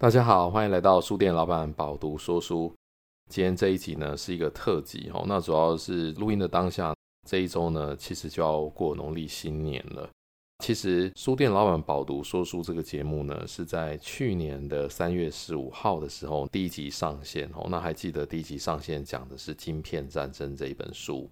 [0.00, 2.72] 大家好，欢迎来到书店老板饱读说书。
[3.28, 6.94] 今天这一集呢是一个特辑哦，那主要是录音的当下，
[7.28, 10.08] 这一周呢其实就要过农历新年了。
[10.64, 21.28] 其实书店老板饱读说书这个节目呢是在去年的三月十五号的时候第一集上线哦，那还记得第一集上线讲的是《晶片战争》这一本书。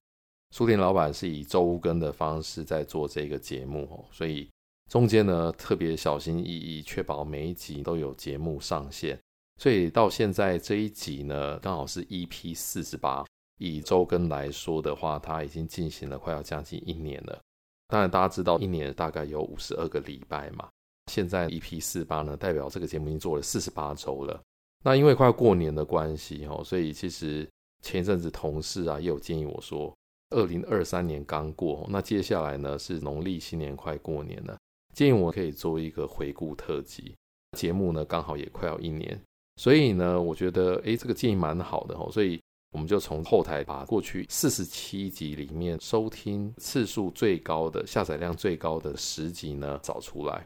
[0.51, 4.49] 书店老板是以周更的方式在做这个节目哦，所以
[4.91, 9.19] 中间呢特别小心翼翼，确保每一集都有节目上线。
[9.59, 13.25] 所以到现在这一集呢，刚好是 EP 四十八。
[13.59, 17.41] 以周更来说的话，它已经进行了快要将近一年了。
[17.89, 20.69] 当然大家知道，一年大概有五十二个礼拜嘛。
[21.11, 24.39] 现在 EP 四十八呢，代表这个节目已经做了四十八周了。
[24.85, 27.49] 那因为快要过年的关系哦，所以其实
[27.83, 29.93] 前一阵子同事啊也有建议我说。
[30.31, 34.59] 二零二三年刚过，那接下来呢是农历新年快过年了，
[34.97, 37.15] 建议我可以做一个回顾特辑。
[37.57, 39.17] 节目呢刚好也快要一年，
[39.57, 42.41] 所以呢我觉得诶这个建议蛮好的哦，所以
[42.73, 50.45] 我们就从后台把过去四十七集里面收听次数最高的、下载量最高的十集呢找出来，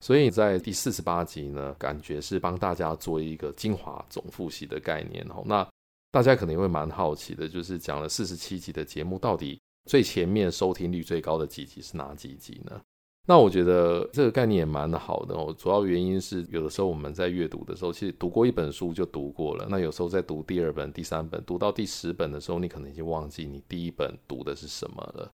[0.00, 5.66] 所以在第四十八集呢，感觉是帮大家做一个精华总复习的概念哦，那。
[6.10, 12.78] 大家可能会蛮好奇的，就是讲了四十七集的节目，到底最前面收听率最高的几集是哪几集呢？
[13.28, 15.54] 那我觉得这个概念也蛮好的哦。
[15.56, 19.66] 主要原因是有的时候我们在阅读的时候，其实读过一本书就读过了。
[19.70, 25.30] 那有时候在读第二本、第三本，读到第十本的时候，你可能已经忘记你第一本读的是什么了。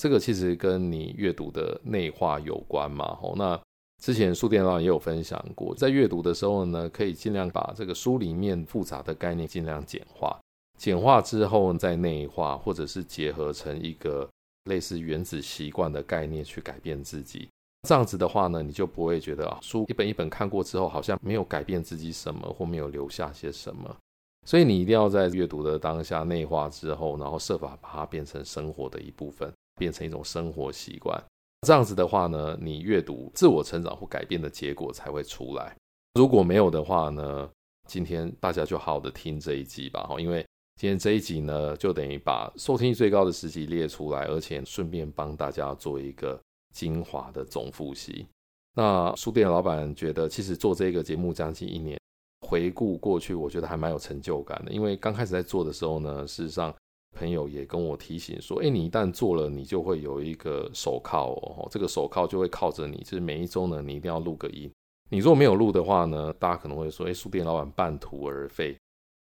[0.00, 3.14] 这个其实跟你阅读的内化有关嘛。
[3.14, 3.60] 吼，那。
[4.02, 10.38] 之前书店老板也有分享过，在阅读的时候呢，可以尽量把这个书里面复杂的概念尽量简化，
[10.76, 14.28] 简化之后再内化，或者是结合成一个
[14.66, 17.48] 类似原子习惯的概念去改变自己。
[17.88, 23.96] 这样子的话呢，你就不会觉得啊，书一本一本看过之后，好像没有改变自己什么，或没有留下些什么。
[24.44, 31.20] 所以你一定要在阅读的当下内化之后，然后设法把它变成生活的一部分，变成一种生活习惯。
[31.66, 35.76] 这样子的话呢，你阅读自我成长或改变的结果才会出来。
[36.14, 37.48] 如果没有的话呢，
[37.88, 40.08] 今天大家就好好的听这一集吧。
[40.18, 46.38] 因为今天这一集呢，就等于把收听率最高的十集列出来，而且顺便帮大家做一个
[46.74, 48.26] 精华的总复习。
[48.74, 51.98] 那书店老板觉得，其实做这个节目将近一年，
[52.46, 54.70] 回顾过去，我觉得还蛮有成就感的。
[54.70, 56.74] 因为刚开始在做的时候呢，事实上。
[57.18, 64.70] 朋友也跟我提醒说：“哎，你一旦做了，你就会有一个手铐哦，这个手铐就会靠着你，就是每一周呢，你一定要录个音。
[65.08, 68.76] 你如果没有录的话呢，大家可能会说：哎，书店老板半途而废。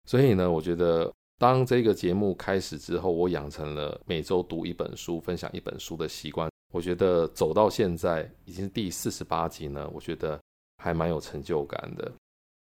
[0.05, 6.50] 所以呢，我觉得当这个节目开始之后，我养成了每周读一本书、分享一本书的习惯。
[6.73, 10.40] 我觉得走到现在已经是第四十八集呢，我觉得
[10.84, 12.12] 还蛮有成就感的。”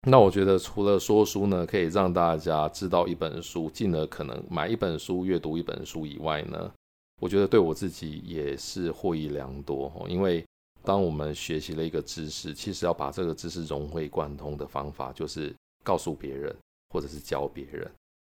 [0.07, 6.71] 那我觉得除了说书呢，可以让大家知道一本书，尽了可能买一本书、阅读一本书以外呢，
[7.21, 9.91] 我觉得对我自己也是获益良多。
[10.07, 10.45] 因为
[10.83, 15.51] 当我们学习了一个知识，其实要把这个知识融会贯通的方法，就是
[15.83, 16.55] 告诉别人
[16.89, 17.89] 或者是教别人。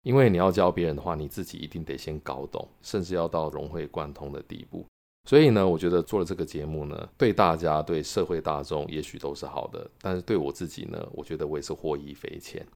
[0.03, 4.87] 因为你要教别人的话，你自己一定得先搞懂，甚至要到融会贯通的地步。
[5.29, 12.67] 所以呢，我觉得做了这个节目呢，对大家、对社会大众也许都是好的，但是对我自己呢，我觉得我也是获益匪浅。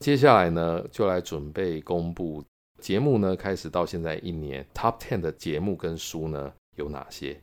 [0.00, 2.44] 接下来呢，就来准备公布
[2.82, 7.40] 节目呢，开始到现在一年 Top Ten 的节目跟书呢有哪些？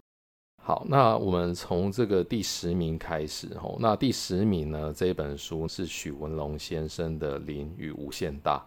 [0.61, 3.75] 好，那我们从这个第十名开始哦。
[3.79, 8.63] 那第十名呢，这本书是许文龙先生的《零与无限大》。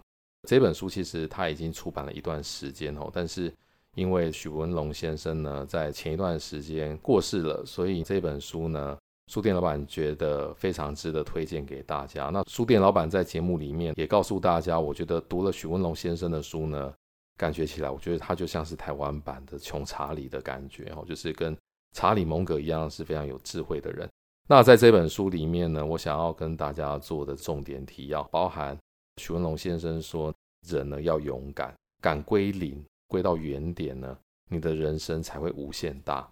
[0.47, 3.53] 这本书其实他已经出版了一段时间哦，但是。
[3.97, 8.95] 因为许文龙先生呢，在前一段时间过世了，所以这本书呢，
[9.33, 12.27] 书店老板觉得非常值得推荐给大家。
[12.27, 16.93] 那书店老板在节目里面也告诉大家，我觉得读了许文龙先生的书呢，
[17.39, 21.57] 感觉起来，我觉得他就像是台湾版的穷查理的感觉哦，就是跟
[21.95, 24.07] 查理蒙格一样是非常有智慧的人。
[24.47, 28.77] 那在这本书里面呢，我想要跟大家做的重点提要，包含
[29.17, 30.35] 许文龙先生说，
[30.67, 32.85] 人呢要勇敢，敢归零。
[33.09, 34.19] 归到原点呢，
[34.51, 36.29] 你的人生才会无限大。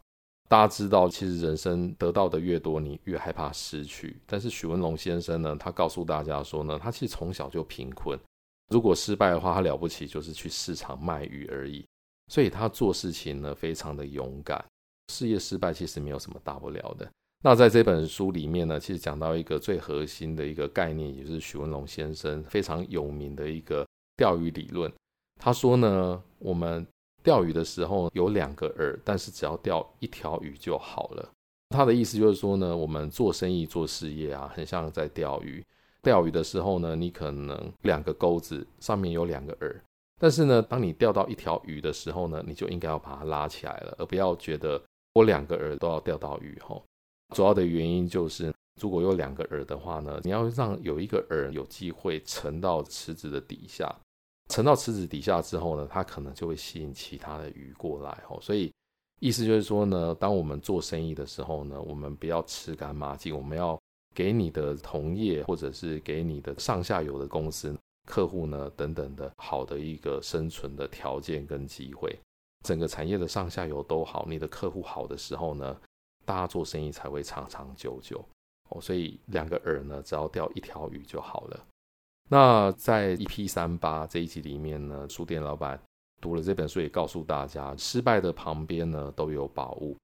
[0.48, 4.20] 大家知道，其实人生得到的越多，你越害怕失去。
[4.26, 8.19] 但是许文龙先生呢，他告诉大家说呢，他其实从小就贫困。
[8.70, 11.86] 如果失败的话，他了不起就是去市场卖鱼而已。
[12.26, 14.62] 所以他做事情呢，非常的勇敢。
[15.12, 17.08] 事业失败其实没有什么大不了的。
[17.46, 23.87] 那在这本书里面呢，其实讲到一个最核心的一个概念，也是许文龙先生非常有名的一个
[24.17, 24.91] 钓鱼理论。
[25.38, 26.87] 他说呢，我们
[27.23, 31.32] 钓鱼的时候有两个饵，但是只要钓一条鱼就好了。
[31.69, 35.62] 他的意思就是说呢，我们做生意、做事业啊，很像在钓鱼。
[36.00, 39.70] 钓鱼的时候呢，你可能两个钩子上面有两个饵，
[40.19, 44.82] 但是呢，当你钓到一条鱼的时候呢，你就应该要把它拉起来了，而不要觉得
[45.12, 46.81] 我两个饵都要钓到鱼哈。
[47.34, 53.94] 主要的原因就是，如果有两个饵的话呢，你要让有一个饵有机会沉到池子的底下，
[54.48, 58.38] 沉到池子底下之后呢，它可能就会吸引其他的鱼过来哦。
[58.40, 58.72] 所以
[59.20, 63.78] 意思就是说呢，当我们做生意的时候呢，我们不要吃干抹净，我们要。
[64.16, 67.76] 给你的同业，或者是给你的上下游的公司、
[68.06, 72.16] 客户呢，等等的好的一个生存的条件跟机会，
[72.64, 75.76] 整个产业的上下游都好，你的客户好的时候呢，
[76.24, 78.24] 大家做生意才会长长久久
[78.68, 78.80] 哦。
[78.80, 81.66] 所以两个饵呢，只要钓一条鱼就好了。
[82.28, 85.80] 那在 EP 三八这一集里面呢，书店老板
[86.20, 89.96] 读了这本书，也告诉大家，失败的旁边呢都有宝物。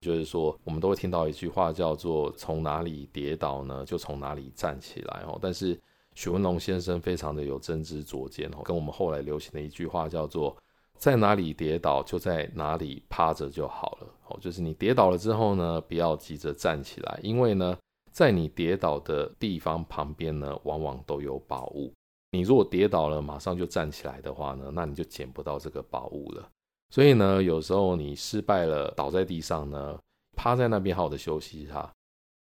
[0.00, 5.38] 就是说，我们都会听到一句话，叫做“从哪里跌倒呢，就从哪里站起来”哦。
[5.40, 5.80] 但是
[6.14, 10.56] 许文龙先生非常的有真知灼见哦，跟我们后来流行的一句话叫做
[11.02, 14.06] “在哪里跌倒，就在哪里趴着就好了”。
[14.30, 17.76] 哦，就是你跌倒了之后呢，不要急着站起来，因为呢，
[18.12, 21.92] 在你跌倒的地方旁边呢，往往都有宝物。
[22.30, 26.48] 你如果跌倒了，马上就站起来的话呢，那你就捡不到这个宝物了。
[26.90, 29.98] 所以呢，有时候你失败了，倒在地上呢，
[30.36, 31.92] 趴在那边好好的休息一下。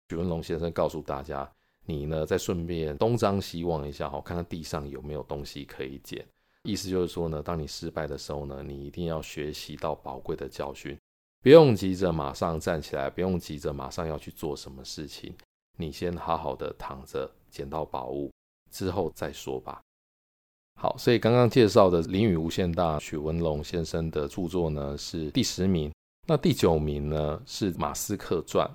[0.09, 1.51] 许文龙先生告诉大家，
[1.87, 6.23] 你呢再顺便东张西望一下，好，看看地上有没有东西可以捡。
[6.63, 10.97] 意思就是说呢，当你失败的时候呢，你一定要学习到宝贵的教训，
[11.41, 15.33] 不用急着马上站起来，不用急着马上要去做什么事情，
[15.77, 18.31] 你先好好的躺着，捡到宝物
[18.69, 19.81] 之后再说吧。
[20.79, 25.91] 好，所以刚刚介绍的《林语无限大》许文龙先生的著作呢是第十名，
[26.27, 28.69] 那第九名呢是马斯克传。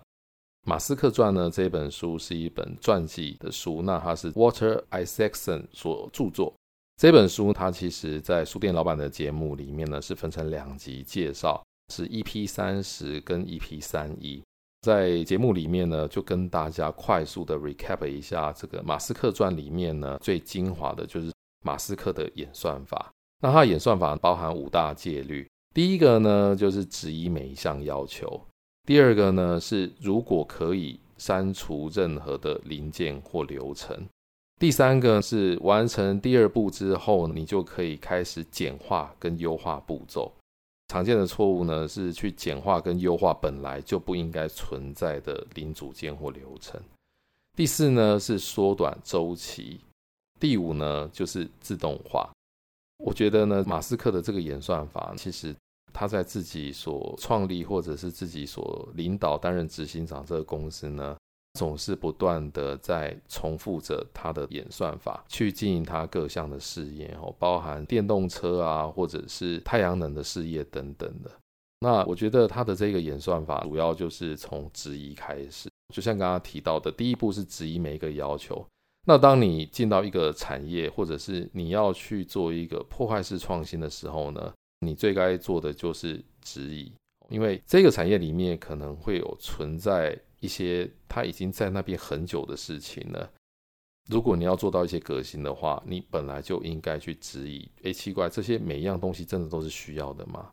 [0.66, 6.52] 马斯克传呢这本书是一本传记的书，那它是 Water Isaacson 所著作。
[6.96, 11.62] 这本书它其实在书店老板的节目里面呢是分成两集介绍，
[11.93, 14.43] 是 EP 三十跟 EP 三一。
[14.82, 21.31] 在节目里面呢就跟大家快速的 recap 一下这个马斯克传里面呢最精华的就是。
[21.64, 23.10] 马斯克的演算法，
[23.40, 25.44] 那他演算法包含五大戒律。
[25.75, 28.28] 第一个呢，就是质疑每一项要求；
[28.87, 33.96] 第二个呢，是如果可以删除任何的零件或流程；
[34.58, 40.32] 第三个是完成第二步之后，你就可以开始简化跟优化步骤。
[40.88, 46.80] 常见的错误呢，是去简化跟优化本来就不应该存在的零组件或流程。
[47.54, 49.80] 第四呢，是缩短周期。
[50.38, 52.30] 第五呢，就是自动化。
[53.04, 55.54] 我觉得呢，马斯克的这个演算法，其实
[55.92, 61.16] 他在自己所创立或者是自己所领导担任执行长这个公司呢，
[61.56, 71.30] 总是不断的在重复着他的演算法去经营他各项的事业哦，包含电动车啊，或者是太阳能的事业等等的。
[71.80, 78.64] 那我觉得他的这个演算法主要就是从质疑开始，就像刚刚提到的，第一步是质疑每一个要求。
[79.08, 86.90] 那当你进到一个产业，或者是你要去做一个破坏式创新的时候呢，你最该做的就是质疑，
[87.28, 93.30] 因为这个产业里面可能会有存在一些他已经在那边很久的事情了。
[94.08, 97.68] 如果你要做到一些革新的话，你本来就应该去质疑。
[97.82, 100.52] 诶，奇怪，这些每一样东西真的都是需要的吗？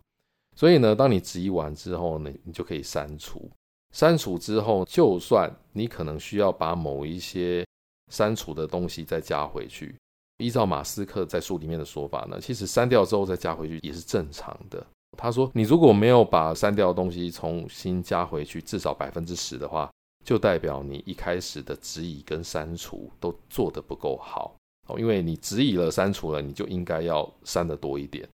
[0.55, 3.49] 所以呢，当你质疑完之后呢，你就可以删除。
[3.93, 7.63] 删除之后，就算你可能需要把某一些
[8.11, 9.95] 删除的东西再加回去，
[10.39, 14.83] 依照马斯克在书里面的说法呢，其实删掉之后再加回去也是正常的。
[15.17, 19.89] 他说，你如果没有把删掉的东西重新加回去，至少百分之十的话，
[20.25, 24.55] 就代表你一开始的质疑跟删除都做得不够好
[24.87, 24.99] 哦。
[24.99, 28.27] 因为你质疑了、删除了，你就应该要删得多一点。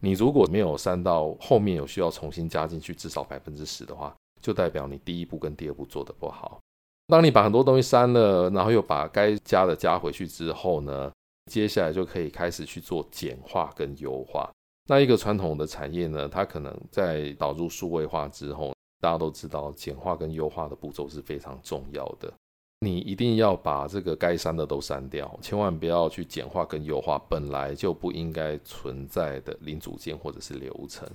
[0.00, 6.60] 你如果没有删到后面有需要重新加进去，至少百分之十的话，就代表你第一步跟第二步做得不好。
[7.06, 11.10] 当你把很多东西删了，然后又把该加的加回去之后呢，
[11.50, 14.50] 接下来就可以开始去做简化跟优化。
[14.86, 22.32] 那一个传统的产业呢，它可能在导入数位化之后，大家都知道简化跟优化的步骤是非常重要的。
[22.80, 31.08] 你一定要把这个该删的都删掉，千万不要去简化跟优化本来就不应该存在的零组件或者是流程。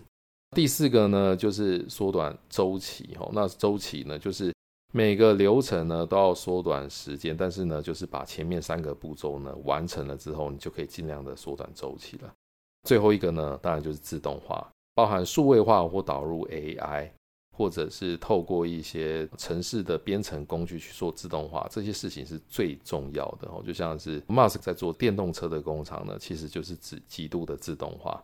[0.55, 3.17] 第四个呢，就是缩短周期。
[3.31, 4.51] 那周期呢，就是。
[4.93, 12.33] 每个流程呢都要缩短时间，但是呢，就是把前面三个步骤呢完成了之后，你就可以尽量的缩短周期了。
[12.83, 17.09] 最后一个呢，当然就是自动化，包含数位化或导入 AI。
[17.53, 23.61] 或者是透过一些程式的编程工具去做自动化，这些事情是最重要的哦。
[23.63, 28.23] 就像是 Musk 在做电动车的工厂呢，其实就是指极度的自动化。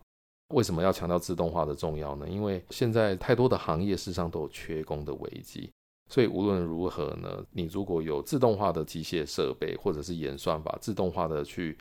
[0.55, 2.27] 为什么要强调自动化的重要呢？
[2.27, 5.69] 因为现在太多的行业事实上都有缺工的危机，
[6.09, 11.77] 所以无论如何呢，你如果有自动化的机械设备或者是演算法，自动化的去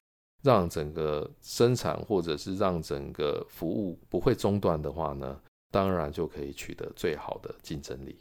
[0.46, 5.38] 让整个生产或者是让整个服务不会中断的话呢，
[5.72, 8.16] 当然就可以取得最好的竞争力。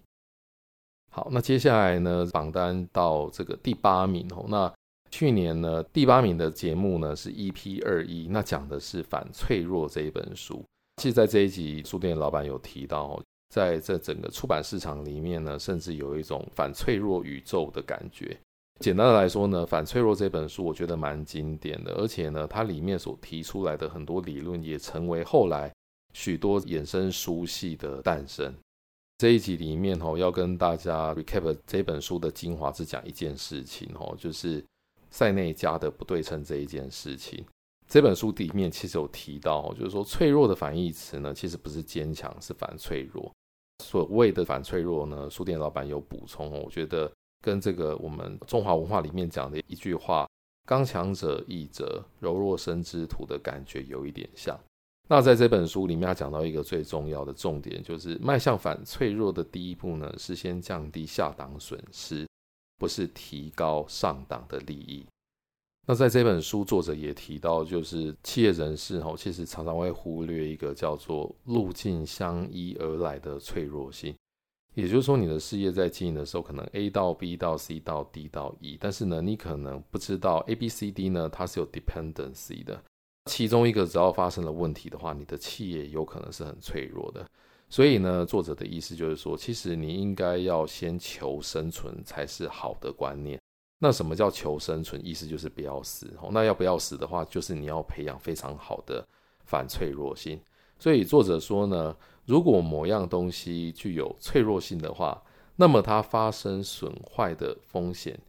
[1.12, 4.74] 好，那接下来呢，榜单到这个第八名哦，那。
[5.12, 10.62] 去年呢，第八名的节目呢是 EP 二一，那讲的是《反脆弱》这一本书。
[10.98, 18.38] 其实，在这一集书店老板有提到，在这整个出版市场里面呢，甚至有一种反脆弱宇宙的感觉。
[18.80, 25.74] 简单的来说呢，《反脆弱》这本书我觉得蛮经典的，而且呢，它里面所提出来的很多理论也成为后来
[26.14, 28.54] 许多衍生书系的诞生。
[29.18, 34.64] 这一集里面哦，要跟大家 recap 这本书的精华，是讲一件事情哦，就是。
[35.12, 37.46] 塞内加的不对称这一件事情，
[37.88, 43.32] 这本书里面其实有提到，就是说脆弱的反义词呢，其实不是坚强，是反脆弱。
[43.82, 47.10] 所谓的反脆弱呢，书店老板有补充，我觉得
[47.46, 50.28] 跟这个我们中华文化里面讲的一句话
[50.66, 54.60] “刚强者易折，柔弱生之土”的感觉有一点像。
[55.08, 62.26] 那在这本书里面，他讲到一个最重要的重点，就是迈向反脆弱的第一步呢，是先降低下档损失。
[62.78, 65.06] 不是提高上档的利益。
[65.88, 74.14] 那在这本书，作者也提到，就是企业人士哈，其实常常会忽略一个叫做路径相依而来的脆弱性。
[74.76, 82.80] 也就是说，你的事业在经营的时候，可能 A 到 B 到 C 到 D 到 E，但是呢，你可能不知道 A、B、C、D 呢，它是有 dependency 的。
[83.32, 87.26] 其中一个只要发生了问题的话，你的企业有可能是很脆弱的。
[87.70, 93.40] 所以呢，作者的意思就是说，其实你应该要先求生存才是好的观念。
[93.80, 95.04] 那什么叫求生存？
[95.06, 96.14] 意思就是不要死。
[96.32, 99.06] 那要不要死的话，就是你要培养非常好的
[99.46, 100.40] 反脆弱性。
[100.78, 105.22] 所以作者说呢，如果某样东西具有脆弱性的话，
[105.56, 108.20] 那么它发生损坏的风险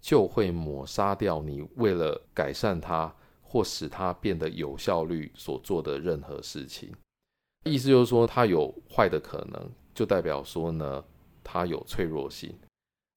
[0.00, 6.92] 就会抹杀掉你为了改善它或使它变得有效率所做的任何事情。
[7.64, 11.02] 意思就是说，它有坏的可能，就代表说呢，
[11.42, 12.54] 它有脆弱性。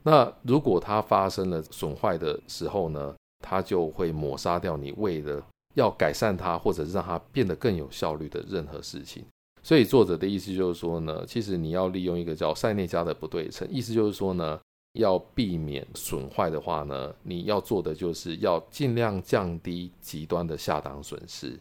[0.03, 3.13] 那如果它发生了损坏的时候呢，
[3.45, 9.25] 它就会抹杀掉你为了要改善它，或者是让它变得更有效率的任何事情。
[9.69, 14.59] 所以作者的意思就是说呢，其实你要利用一个叫塞内加的不对称，意思就是说呢，
[14.93, 21.55] 要避免损坏的话呢，你要做的就是要尽量降低极端的下档损失。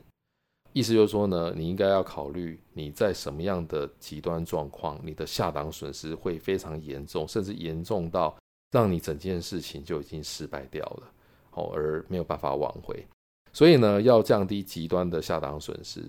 [0.72, 8.34] 意思就是说呢，你应该要考虑你在什么样的极端状况，你的下档损失会非常严重，甚至严重到
[8.70, 11.12] 让你整件事情就已经失败掉了，
[11.50, 13.06] 哦，而没有办法挽回。
[13.52, 16.02] 所以呢，要降低极端的下档损失，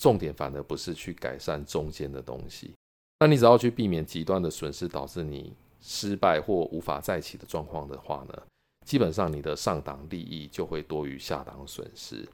[0.00, 2.72] 重点反而不是去改善中间的东西。
[3.18, 5.52] 那你只要去避免极端的损失导致你
[5.82, 8.42] 失败或无法再起的状况的话呢，
[8.86, 12.26] 基本上你的上档利益就会多于下档损失。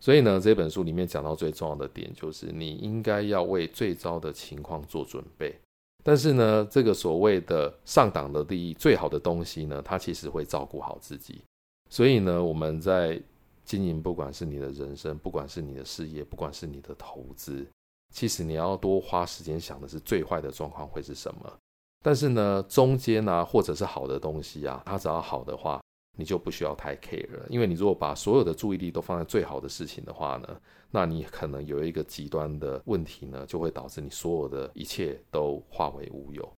[0.00, 5.54] 所以呢，这本书里面讲到最重要的点就是，你应该要为最糟的情况做准备。
[6.02, 11.42] 但是呢，这个所谓的上档的利益，最好的东西呢，它其实会照顾好自己。
[11.90, 13.20] 所以呢，我们在
[13.64, 17.66] 经营，不管是你的人生，不管是你的事业，不管是你的投资，
[18.12, 21.52] 其实你要多花时间想的是最坏的状况会是什么。
[22.02, 25.80] 但是呢，中间啊，或者是好的东西啊，它只要好的话。
[26.16, 30.60] 你就不需要太 care 了，因为你如果把所有的注意力都放在最好的事情的话呢，
[30.92, 36.48] 那你可能有一个极端的问题呢，就会导致你所有的一切都化为乌有。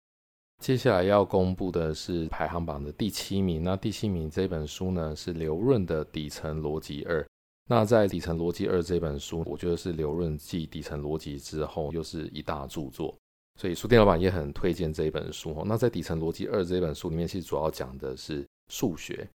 [0.58, 7.22] 接下来要公布的是排行榜的第七名，那第七名这本书呢是刘润的《底层逻辑二》。
[7.68, 13.16] 那在《底层逻辑二》这本书，我觉得是刘润继《底层逻辑》之后又是一大著作，
[13.60, 15.62] 所以书店老板也很推荐这本书。
[15.66, 19.28] 那在《底层逻辑二》这本书里面，其实主要讲的是数学。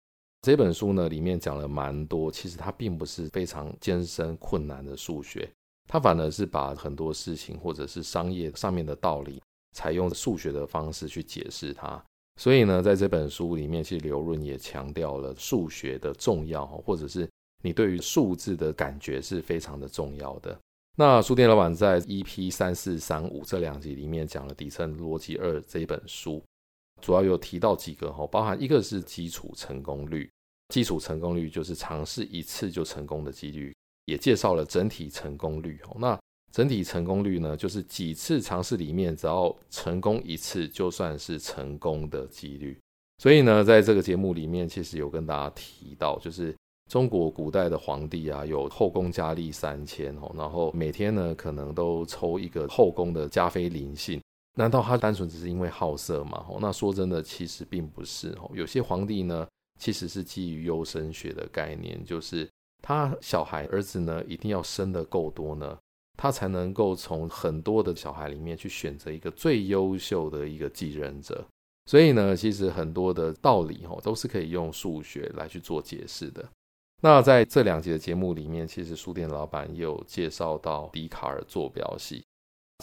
[0.43, 5.51] 这本书呢，里面讲了蛮多，其实它并不是非常艰深困难的数学，
[5.89, 9.43] 它反而是把很多事情或者是商业上面的道理，
[9.79, 12.05] 采用数学的方式去解释它。
[12.37, 17.29] 所以呢，在这本书里面，其实刘润也强调了数学的重要，或者是
[17.63, 20.59] 你对于数字的感觉是非常的重要的。
[20.97, 26.43] 那书店老板在 EP 三四三五这两集里面讲了《底层逻辑二》这本书。
[27.01, 30.29] 主要有提到几个哈，包含一个是基础成功率，
[30.75, 33.73] 基础成功率就是尝试一次就成功的几率，
[34.07, 35.81] 也介绍了整体成功率。
[36.01, 36.19] 那
[36.51, 42.79] 整体成功率呢，就是几次尝试里面，只要成功一次，就算是成功的几率。
[43.19, 46.55] 所以呢，在这个节目里面，其实有跟大家提到，就是
[46.89, 54.21] 中国古代的皇帝啊，有后宫佳丽三千哦，然后每天呢，可能都抽一个后宫的嘉妃临幸。
[54.57, 56.47] 难道他单纯只是因为好色吗？
[56.61, 58.51] 那说真的，其实并不是哦。
[58.55, 59.47] 有些皇帝呢，
[59.79, 62.49] 其实是基于优生学的概念，就是
[62.83, 65.79] 他小孩儿子呢，一定要生得够多呢，
[66.19, 71.43] 他才能够从很多的小孩里面去选择一个最优秀的一个继任者。
[71.87, 76.47] 所以呢，其实很多的道理哈都是可以用数学来去做解释的。
[77.01, 82.23] 那在这两集的节目里面，其实书店老板也有介绍到笛卡尔坐标系。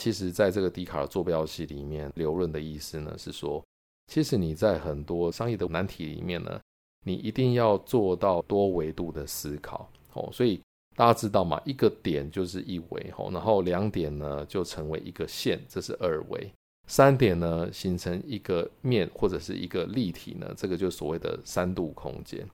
[0.01, 3.63] 其实，在这个笛卡尔坐标系里面，刘润的意思呢是说，
[4.07, 6.59] 其实你在很多商业的难题里面呢，
[7.05, 10.29] 你一定要做到多维度的思考哦。
[10.31, 10.61] 所以
[10.95, 16.39] 大家知道嘛，一个点就是一维哦，然后两点呢就成为一个线，这是二维；
[16.87, 22.47] 三点呢形成一个面或者是一个立体呢，这个就是所谓的三度空间。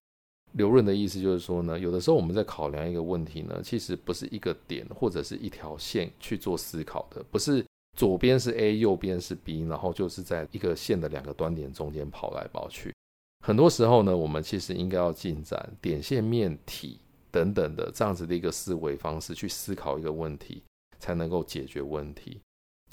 [0.54, 7.64] 刘润的意思就是说呢，有的时候我们在考量一个问题呢，其实不是一个点或者是一条线去做思考的，不是
[7.98, 12.94] 左边是 A，右边是 B，然后就是在一个线的两个端点中间跑来跑去。
[13.46, 17.00] 很多时候呢，我们其实应该要进展点、线、面、体
[17.32, 20.62] 等等的这样子的一个思维方式去思考一个问题，
[21.00, 22.40] 才能够解决问题。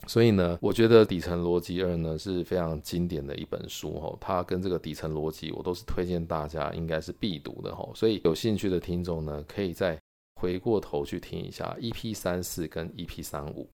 [0.06, 7.90] 所以呢，我觉得《底层逻辑二》呢是非常经典的一本书哦，它跟这个底层逻辑，我都是推荐大家应该是必读的哦。
[7.96, 9.98] 所以有兴趣的听众呢，可以再
[10.40, 13.68] 回过头去听一下 EP 三四跟 EP 三五。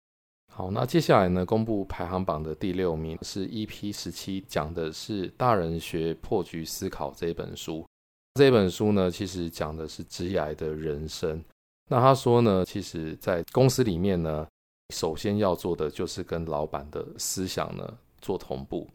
[0.50, 7.84] 好，那接下来呢，公布排行榜的第六名是 EP 十七，讲的是《大人学破局思考》这本书。
[8.34, 11.42] 这本书呢，其实讲的是职涯的人生。
[11.88, 14.46] 那他说呢，其实在公司里面呢。
[14.94, 18.86] 首先要做的就是跟老板的思想呢做同步。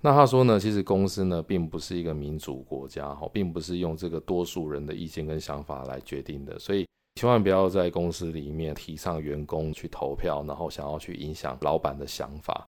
[0.00, 6.86] 那他说呢，其实公司呢并不是一个民主国家哈，并不是用这个多数人的意见跟想法来决定的，所以
[7.16, 12.66] 千万不要在公司里面提倡员工去投票，然后想要去影响老板的想法。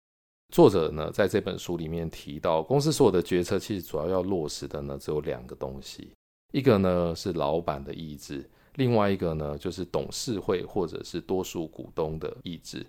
[0.51, 6.11] 作者呢在这本书里面提到，公司所有的决策其实主要要落实的呢只有两个东西，
[6.53, 8.49] 一个呢是老板的意志。
[8.75, 12.83] 另外一个呢，就是董事会或者是多数股东的意志，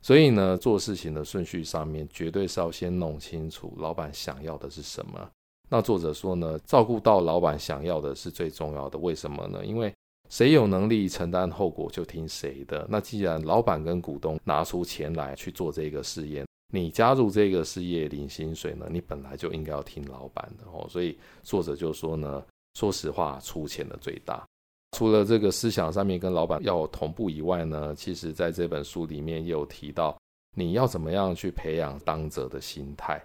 [0.00, 5.28] 所以呢，做事情的顺序上面，绝对是要先弄清楚老板想要的是什么。
[5.68, 8.96] 那作者说呢，照顾到老板想要的是最重要的。
[8.96, 9.64] 为什么呢？
[9.66, 9.92] 因为
[10.30, 12.86] 谁有能力承担后果，就听谁的。
[12.88, 20.86] 那既然老板跟股东拿出钱来去做这个事业，你加入这个事业领薪水呢，你本来就应该要听老板的哦。
[20.88, 24.44] 所以作者就说呢，说实话，出钱的最大。
[24.92, 30.16] 除了这个思想上面跟老板要同步以外呢，其实在这本书里面也有提到，
[30.56, 33.20] 你要怎么样去培养当者的心态。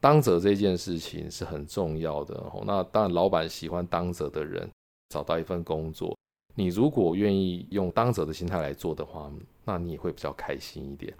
[0.00, 2.40] 当者这件事情是很重要的。
[2.64, 4.70] 那当然，老板喜欢当者的人，
[5.08, 6.16] 找到一份工作，
[6.54, 9.30] 你如果愿意用当者的心态来做的话，
[9.64, 11.12] 那你也会比较开心一点。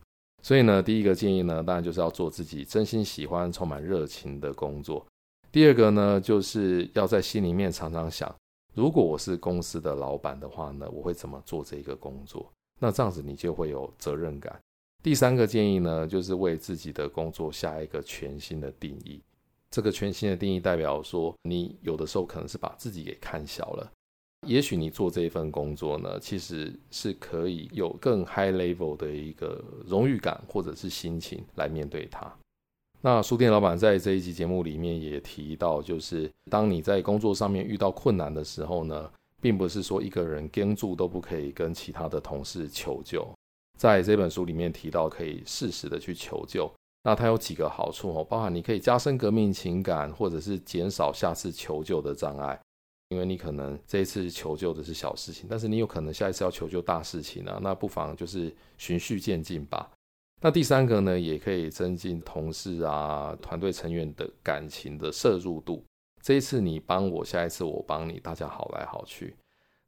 [0.42, 5.04] 所以呢，第一个建议呢，当然就是要做自己真心喜欢、充满热情的工作。
[5.52, 8.32] 第二个呢，就是要在心里面常常想。
[8.72, 12.48] 如果我是公司的老板的话呢，我会怎么做这一个工作？
[12.78, 14.58] 那这样子你就会有责任感。
[15.02, 19.20] 第三个建议呢，就是为自己的工作下一个全新的定义。
[19.72, 23.92] 这个全新的定义代表说，你有的时候可能是把自己给看小了。
[24.46, 32.32] 也许你做这一份工作呢，其实是可以有更 high level 的一个荣誉感或者是心情来面对它。
[33.02, 39.10] 那书店老板在这一集节目里面也提到，就是当你在工作上面遇到困难的时候呢，
[39.40, 43.26] 并不是说一个人跟住都不可以跟其他的同事求救。
[43.78, 46.70] 在这本书里面提到，可以适时的去求救。
[47.02, 52.60] 那它有几个好处哦，包含你可以加深革命情感，或者是减少下次求救的障碍。
[53.08, 59.90] 因为你可能这一次求救的是小事情，但是你有可能下一次要求救大事情啊，那不妨就是循序渐进吧。
[60.42, 65.84] 那第三个呢，也可以增进同事啊、团队成员的感情的摄入度。
[66.22, 69.36] 这一次你帮我，下一次我帮你，大家好来好去。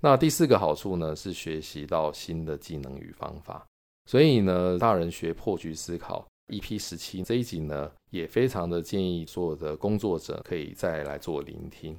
[0.02, 3.64] 那第四个好处呢，是学习到新的技能与方法。
[4.04, 11.96] 所以呢，大人学破局思考 EP 十七这一集呢，也非常的建议所有的工作者可以再来做聆听。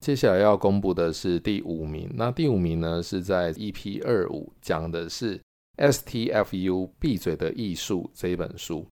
[0.00, 5.38] 接下来要公布的是第五名，那第五名呢是在 EP 二五讲的是。
[5.76, 8.86] STFU 闭嘴的艺术这一本书，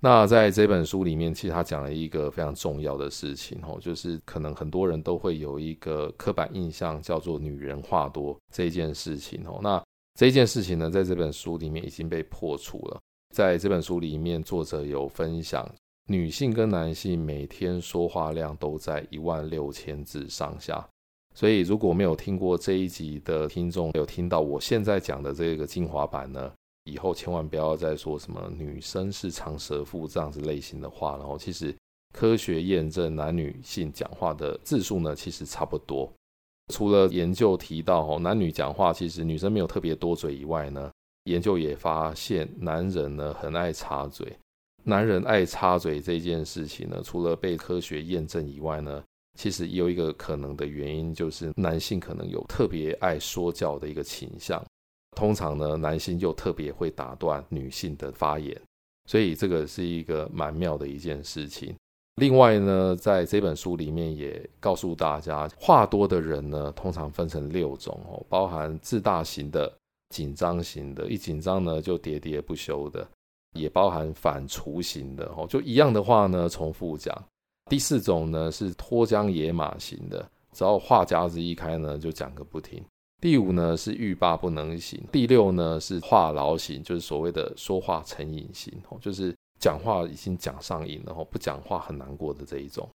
[0.00, 9.58] 那在这本书里面，其实他讲了一个非常重要的事情哦，就是可能很多人都会有一个刻板印象，叫做女人话多这件事情哦。
[9.62, 9.82] 那
[10.18, 13.00] 这件事情呢，在这本书里面已经被破除了。
[13.34, 15.68] 在这本书里面，作者有分享，
[16.08, 20.86] 女性跟男性每天说话量都在一万六千字上下。
[21.36, 26.50] 所以，如果没有听过这一集的听众，有听到我现在讲的这个精华版呢，
[26.84, 31.18] 以后千万不要再说什么女生是长舌妇这样子类型的话。
[31.18, 31.76] 然后，其实
[32.14, 36.10] 科学验证男女性讲话的字数呢，其实差不多。
[36.72, 40.90] 除了研究提到，男女讲话其实女生没有特别多嘴以外呢，
[41.24, 44.34] 研究也发现男人呢很爱插嘴。
[44.84, 49.04] 男人爱插嘴这件事情呢，除了被科学验证以外呢，
[49.36, 54.64] 其实也有一个可能的原因，就是男性可能有特别爱说教的一个倾向。
[55.16, 58.60] 通常呢，男性又特别会打断女性的发言，
[59.08, 61.74] 所以这个是一个蛮妙的一件事情。
[62.16, 69.70] 另外呢，在这本书里面也告诉大家，话多的人呢，通常分成六种哦，包含自大型的、
[70.10, 73.06] 紧张型的，一紧张呢就喋喋不休的，
[73.52, 77.14] 也包含反刍型的哦，就一样的话呢重复讲。
[77.68, 82.82] 第四种呢是脱缰野马型的，只要话匣子一开呢，就讲个不停。
[83.20, 85.02] 第五呢是欲罢不能型。
[85.10, 92.88] 第六呢是话痨型，就是所谓的说话成瘾型，就是讲话已经讲上瘾了，不讲话很难过的这一种。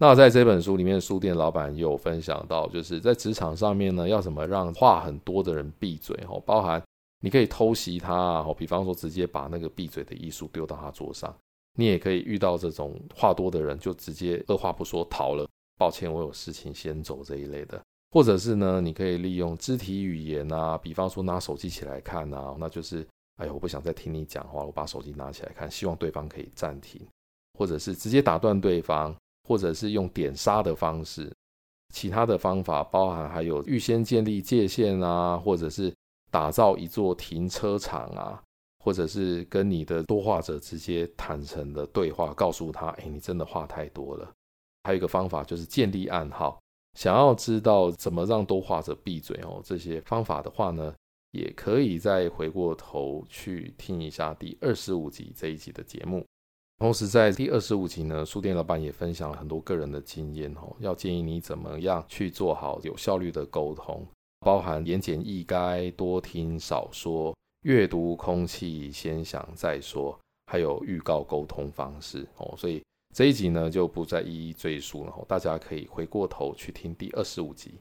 [0.00, 6.82] 那在这本书里面，书店老板也有分享到，就是在职场上面呢，要怎么让话很多的人闭嘴，包含
[7.20, 11.34] 你可以偷袭他，比方说直接把那个闭嘴的艺术丢到他桌上。
[11.74, 15.48] 你也可以遇到这种话多的人，就直接二话不说逃了。
[15.78, 23.06] 抱歉，我有事情先走这一类的，或者是呢，你可以利用肢体语言啊，比方说拿手机起来看啊，那就是
[23.36, 27.00] 哎呀，我不想再听你讲话，我把手机拿起来看，希望对方可以暂停，
[27.58, 29.16] 或者是直接打断对方，
[29.48, 31.32] 或者是用点杀的方式。
[31.92, 35.92] 其他的方法包含还有预先建立界限啊，或者是
[36.30, 38.40] 打造一座停车场啊。
[38.84, 44.28] 或者是跟你的多话者直接坦诚的对话，告诉他：“哎，你真的话太多了。”
[44.82, 46.58] 还有一个方法就是建立暗号。
[46.98, 50.92] 想要知道怎么让多话者闭嘴哦，这些方法的话呢，
[51.30, 56.26] 也可以再回过头去听一下第二十五集这一集的节目。
[56.78, 64.04] 同时，在第二十五集呢，书店老板也分享了很多个人的经验哦，要建议你怎么样去做好有效率的沟通，
[64.40, 67.32] 包含言简意赅、多听少说。
[67.62, 72.82] 阅读空气，先想再说，还有预告沟通方式哦，所以
[73.14, 77.74] 这一集呢就不再一一赘述了，大家可以回过头去听第二十五集。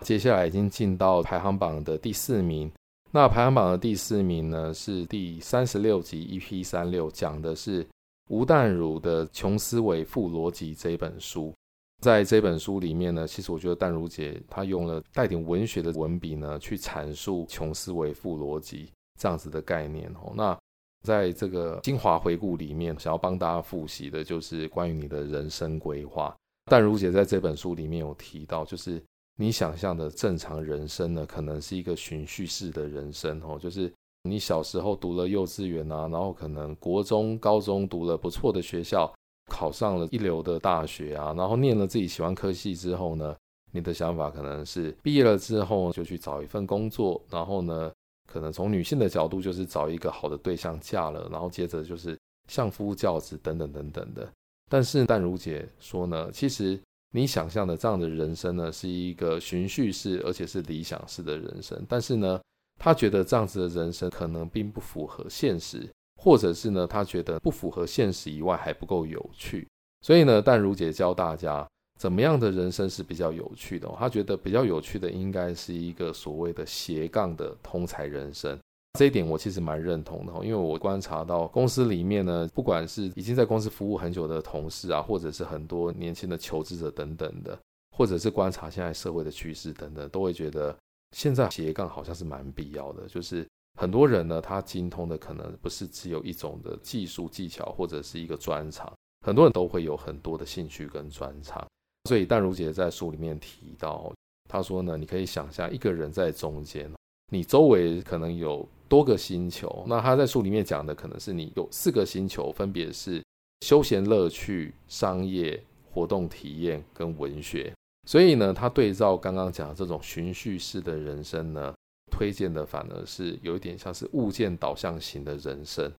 [0.00, 2.70] 接下来已经进到排行榜的第四名，
[3.10, 7.86] 那排行榜的第四名呢是第三十六集 EP 三六，讲的是
[8.28, 11.54] 吴淡如的《穷思维富逻辑》这本书。
[12.02, 20.32] 在这本书里面呢，其实我觉得淡如姐她用了带点文学的文笔呢，去阐述穷思维、富逻辑这样子的概念哦。
[20.34, 20.56] 那
[21.04, 26.36] 在这个精华回顾里面，想要帮大家复习的就是关于你的人生规划。
[26.70, 29.02] 淡如姐在这本书里面有提到，就是
[29.38, 33.92] 你想象的正常人生呢，可能是一个循序式的人生哦，就是
[34.24, 39.12] 你小时候读了幼稚园啊，然后可能国中、高中读了不错的学校。
[39.46, 43.36] 考上了一流的大学啊，然后念了自己喜欢科系之后呢，
[43.72, 47.92] 你的想法可能是毕业了之后就去找一份工作，然后呢，
[48.26, 54.28] 可能从女性的角度就是找一个好的对象嫁了，然后接着就是相夫教子等等等等的。
[54.68, 56.78] 但是淡如姐说呢，其实
[57.12, 62.40] 你想象的这样的人生呢，是一个循序式而且是理想式的人生，但是呢，
[62.78, 65.88] 她觉得这样子的人生可能并不符合现实。
[66.16, 69.68] 或者是呢，他觉得不符合现实以外还不够有趣，
[70.00, 71.66] 所以呢，淡如姐教大家
[71.98, 73.88] 怎么样的人生是比较有趣的。
[73.98, 78.58] 他觉得比较有趣的应该是一个所谓的斜杠的通才人生，
[78.98, 80.32] 这一点我其实蛮认同的。
[80.44, 87.56] 因为我观察到公司里面呢，不管是已经在公司服务很久的同事啊，或者是很多年轻的求职者等等的，
[87.96, 90.76] 或者是观察现在社会的趋势等等，都会觉得
[91.14, 93.46] 现在斜杠好像是蛮必要的，就是。
[93.78, 98.90] 很多人呢，他精通的可能不是只有一种的技术技巧或者是一个专长，
[99.26, 101.64] 很多人都会有很多的兴趣跟专长。
[102.08, 104.10] 所以淡如姐在书里面提到，
[104.48, 106.90] 她说呢，你可以想象一个人在中间，
[107.30, 109.84] 你周围可能有多个星球。
[109.86, 113.22] 那他在书里面讲的可能是你有四个星球，分别是
[113.60, 117.70] 休闲乐趣、商业活动体验跟文学。
[118.08, 121.74] 所以呢，他对照刚刚讲的这种循序式的人生呢。
[122.16, 125.92] 推荐的反而是有一点像是物件导向型的人生，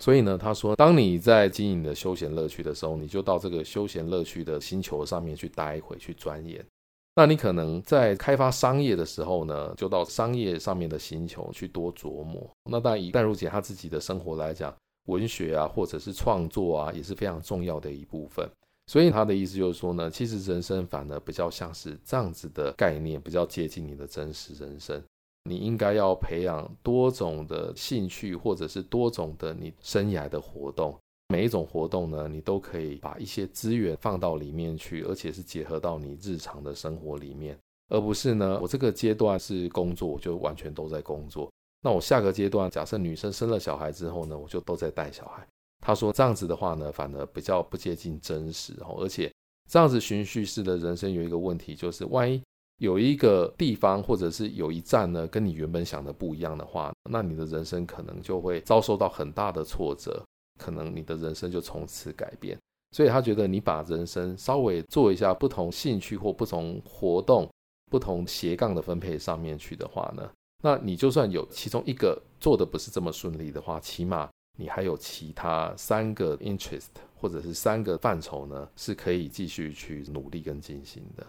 [0.00, 6.64] 所以呢，他说，当你在经营的休闲乐趣的时候，你就到这个休闲乐趣的星球上面去待一会，去钻研。
[7.16, 12.48] 那你可能在开发商业的时候呢，就到商业上面的星球去多琢磨。
[12.70, 14.72] 那当然，以淡如姐她自己的生活来讲，
[15.06, 18.48] 文学啊，或者是创作啊，也是非常重要的一部分。
[18.86, 25.02] 所以她的意思就是说呢，其实人生反而比较像是这样子的概念，比较接近你的真实人生。
[25.48, 30.96] 你应该要培养多种的兴趣，或者是多种的你生涯的活动。
[31.28, 41.50] 每一种活动呢，你都可以把一些资源放到里面去，而且是结合到你日常的生活里面，而不是呢，我这个阶段是工作，我就完全都在工作。
[41.82, 45.46] 那我下个阶段，假设女生生了小孩之后呢，我就都在带小孩。
[45.84, 49.32] 他说这样子的话呢，反而比较不接近真实哦，而且
[49.68, 52.40] 这样子循序式的人生有一个问题，就是万一
[52.78, 60.22] 有一个地方或者是有一站呢，跟你原本想的不一样的话，那你的人生可能就会遭受到很大的挫折。
[60.58, 62.58] 可能你的人生就从此改变，
[62.92, 67.46] 所以他觉得你把人生稍微做一下不同兴趣或不同活动、
[67.90, 70.26] 不同斜杠的分配上面去的话呢，
[70.62, 81.26] 那你就算有其中一个做的不是这么顺利的话，起码你还有其他三个 interest 或者是三个范畴呢，是可以继续去努力跟进行的。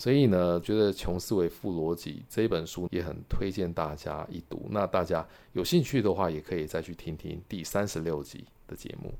[0.00, 4.66] 所以呢，觉得《穷思维富逻辑》这本书也很推荐大家一读。
[4.70, 9.12] 那大家有兴趣的话，也可以再去听听第三十六集的节目。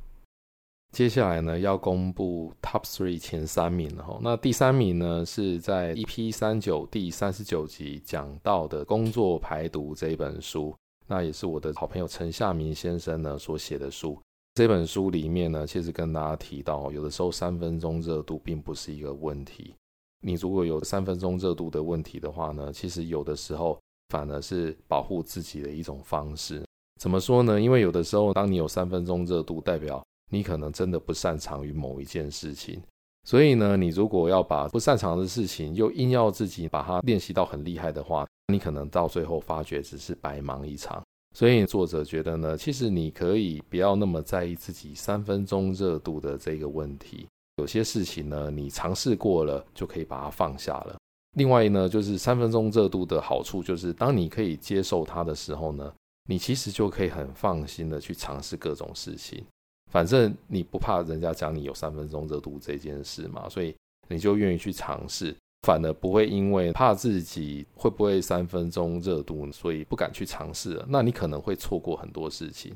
[0.93, 4.19] 接下来呢，要公布 Top Three 前三名了哈。
[4.23, 10.75] 那第三名呢，是在 EP 三九第三十九集讲到的《工作排毒》这一本书。
[11.07, 14.19] 那也是我的好朋友陈夏明先生呢所写的书。
[14.55, 19.75] 这本书里面呢，其实跟大家提到，有的时候三分钟热度并不是一个问题。
[20.23, 26.63] 你如果有三分钟热度的问题的话呢，其实有的时候反而是保护自己的一种方式。
[27.01, 27.61] 怎么说呢？
[27.61, 32.81] 因为有的时候，当你有三分钟热度，代表你可能真的不擅长于某一件事情。
[33.25, 41.03] 所以呢，你如果要把不擅长的事情又硬要自己把它练习到很厉害的话，你可能到最后发觉只是白忙一场。
[41.35, 47.27] 所以作者觉得呢，其实你可以不要那么在意自己三分钟热度的这个问题。
[47.62, 50.96] 有些事情呢，你尝试过了就可以把它放下了。
[51.37, 55.94] 另外呢，就是三分钟热度的好处，就是当你可以接受它的时候呢，
[56.29, 59.44] 你其实就可以很放心的去尝试各种事情。
[59.92, 63.72] 反正你不怕人家讲你有三分钟热度这件事嘛，所以
[64.09, 70.85] 你就愿意去尝试，反而不会因为怕自己会不会三分钟热度，所以不敢去尝试了。
[70.88, 72.75] 那你可能会错过很多事情。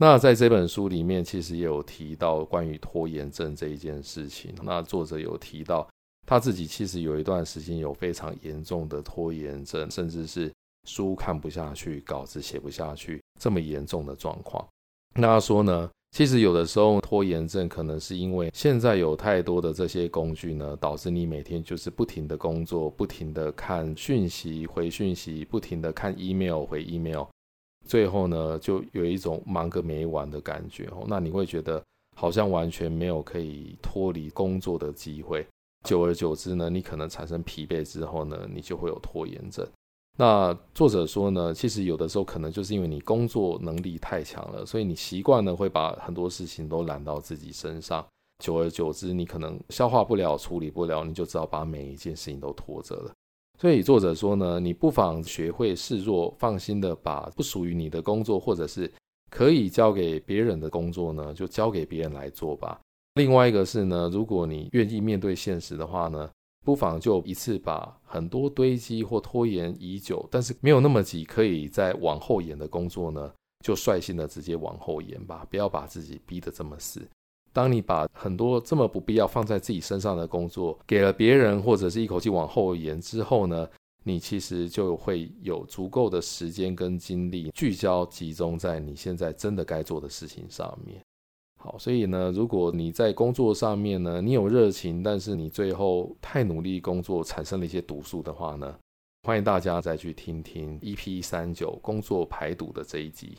[0.00, 4.54] 那在这本书里面，其实也有提到关于拖延症这一件事情。
[4.62, 5.88] 那作者有提到
[6.24, 10.52] 他自己其实有一段时间有非常严重的拖延症，甚至是
[10.88, 14.64] 书看不下去、稿子写不下去这么严重的状况。
[15.16, 27.24] 那他说呢，其实有的时候拖延症可能是因为现在有太多的这些工具呢，导致你每天就是不停的工作、不停的看讯息、回讯息、不停的看 email、回 email。
[27.88, 31.06] 最后呢，就有一种忙个没完的感觉哦。
[31.08, 31.82] 那你会觉得
[32.14, 35.44] 好像完全没有可以脱离工作的机会。
[35.88, 39.66] 久而久之呢，你可能产生疲惫之后呢，你就会有拖延症。
[40.18, 48.04] 那作者说呢，其实有的时候可能就是因为你工作能力太强了，所以你习惯了会把很多事情都揽到自己身上。
[48.44, 53.12] 久而久之，你可能消化不了、处理不了，你就只好把每一件事情都拖着了。
[53.60, 58.90] 所以作者说呢，你不妨学会示弱，放心的把不属于你的工作，或者是
[59.30, 62.80] 可以交给别人的工作呢，就交给别人来做吧。
[63.14, 66.30] 另外一个是呢，如果你愿意面对现实的话呢，
[66.64, 73.32] 不妨就一次把很多堆积或拖延已久，但是没有那么急，可以再往后延的工作呢，
[73.64, 77.02] 就率性的直接往后延吧，不要把自己逼得这么死。
[77.52, 83.68] 当你把很多这么不必要放在自己身上的工作给了别人，或者是一口气往后延之后呢，
[84.04, 91.00] 你其实就会有足够的时间跟精力聚焦集中在你现在真的该做的事情上面。
[91.60, 98.78] 好，所以呢，如果你在工作上面呢，你有热情，但是你最后太努力工作产生了一些毒素的话呢，
[99.24, 103.36] 欢迎大家再去听听 EP 三九工作排毒的这一集。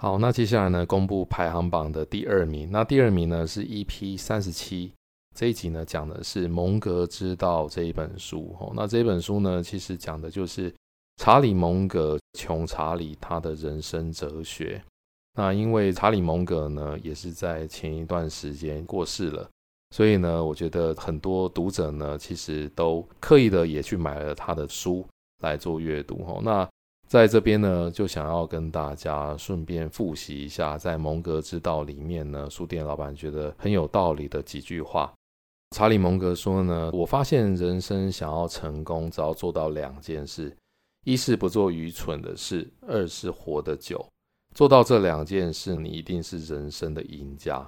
[0.00, 2.68] 好，那接下来呢，公布排行榜的第二名。
[2.70, 4.92] 那第二名呢是 EP 三十七，
[5.34, 8.54] 这一集呢讲的是《蒙格之道》这一本书。
[8.60, 10.72] 哦，那这本书呢，其实讲的就是
[11.16, 14.80] 查理·蒙格，穷查理他的人生哲学。
[15.36, 19.50] 那因为查理·蒙格呢，也是在前一段时间过世了，
[19.90, 25.04] 所以呢，我觉得很多读者呢，其实都刻意的也去买了他的书
[25.42, 26.24] 来做阅读。
[26.24, 26.68] 哦，那。
[27.08, 35.10] 在这边呢，就想要跟大家顺便复习一下，在《蒙格之道》里面呢，书店老板觉得很有道理的几句话。
[35.74, 40.54] 查理蒙格说呢，我发现人生想要成功，只要做到两件事：
[41.06, 44.06] 一是不做愚蠢的事，二是活得久。
[44.54, 47.66] 做到这两件事，你一定是人生的赢家。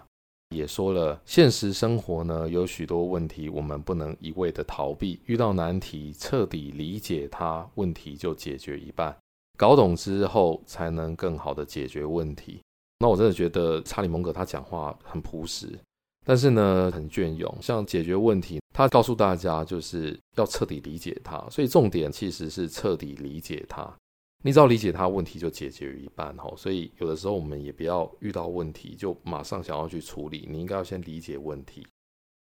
[0.55, 5.19] 也说了，现实生活呢，有许多问题，我们不能一味的逃避。
[5.25, 9.17] 遇到难题，彻底理解它，问题就解决一半。
[9.61, 12.63] 搞懂之后，才能更好的解决问题。
[13.01, 15.79] 那我真的觉得查理蒙格他讲话很朴实。
[16.25, 17.55] 但是呢，很隽永。
[17.61, 23.87] 像解决问题，他告诉大家就是要彻底理解它，所以重点其实是彻底理解它。
[24.43, 26.51] 你只要理解它，问题就解决一半哈。
[26.57, 31.87] 所以有的时候我们也不要遇到问题就马上想要去处理，你应该要先理解问题。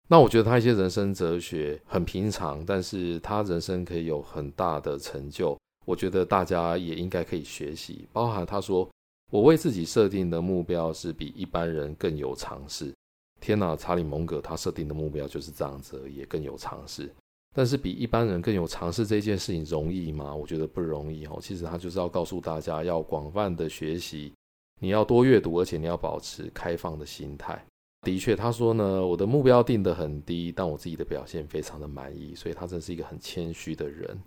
[0.09, 5.59] 那我觉得他一些人生哲学很平常，但是他人生可以有很大的成就。
[5.89, 8.87] 我觉得大家也应该可以学习，包含他说
[9.33, 12.93] ：“我为自己设定的目标是比一般人更有尝试。”
[13.41, 17.11] 天哪，查理蒙格他设定的目标就是这样子，也更有尝试。
[17.55, 20.35] 但是比一般人更有尝试这件事情容易吗？
[20.35, 21.39] 我觉得不容易哦。
[21.41, 24.35] 其实他就是要告诉大家，要广泛的学习，
[24.81, 27.65] 你要多阅读，而且你要保持开放的心态。
[28.03, 34.21] 的确，他说呢，我的目标定得很低，但我自己的表现非常的满意，所以他真是一个很谦虚的人。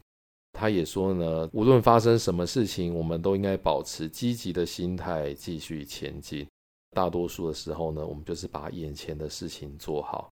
[0.62, 6.48] 他也说呢，无论发生什么事情，我们都应该保持积极的心态，继续前进。
[6.92, 10.30] 大多数的时候呢，我们就是把眼前的事情做好，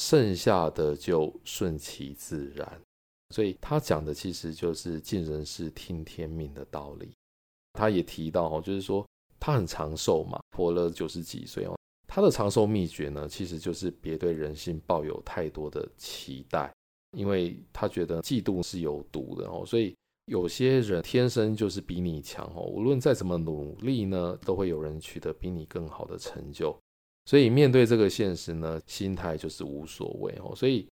[0.00, 2.80] 剩下的就顺其自然。
[3.30, 7.10] 所以他讲的其实就是尽人事听天命的道理。
[7.72, 9.04] 他也提到哦，就是说
[9.40, 11.76] 他很长寿嘛，活了九十几岁哦。
[12.06, 16.72] 他的长寿秘诀呢，其实就是别对人性抱有太多的期待，
[17.16, 19.94] 因为他觉得嫉妒是有毒的哦，所以。
[20.26, 26.74] 有些人天生就是比你强哦，无论再怎么努力呢，都会有人取得比你更好的成就。
[27.26, 30.54] 所以面对这个现实呢，心态就是无所谓哦。
[30.54, 30.86] 所以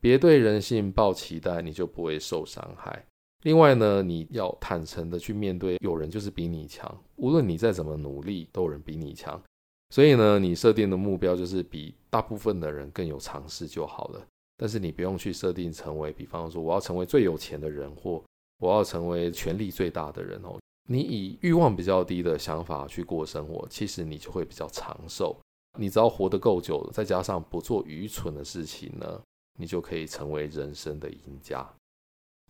[0.00, 3.04] 别对人性抱期待，你就不会受伤害。
[3.42, 9.42] 另外呢，你要坦诚的去面对，有人就是比你强，无论你再怎么努力，都有人比你强。
[9.90, 14.24] 所以呢，你设定的目标就是比大部分的人更有尝试就好了。
[14.56, 18.22] 但是你不用去设定成为，比方说我要成为最有钱的人或。
[18.58, 20.58] 我要成为权力最大的人哦。
[20.88, 25.38] 你以欲望比较低的想法去过生活，其实你就会比较长寿。
[25.78, 29.20] 你只要活得够久了，再加上不做愚蠢的事情呢，
[29.58, 31.70] 你就可以成为人生的赢家。